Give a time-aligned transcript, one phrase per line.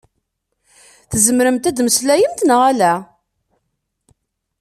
[1.11, 2.93] Tzemremt ad mmeslayemt neɣ ala?